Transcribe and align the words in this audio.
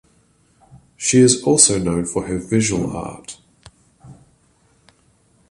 She 0.97 1.19
is 1.19 1.43
also 1.43 1.77
known 1.77 2.05
for 2.05 2.25
her 2.25 2.39
visual 2.39 2.97
art. 2.97 3.37